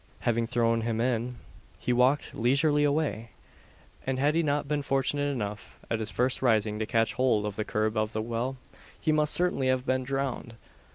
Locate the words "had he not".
4.17-4.67